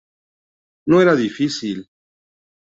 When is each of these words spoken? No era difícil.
No 0.95 1.03
era 1.05 1.15
difícil. 1.21 1.87